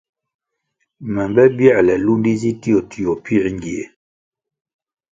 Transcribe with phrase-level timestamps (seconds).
[1.13, 3.83] Me mbe bierle lúndi zi tio tio pięr ngie.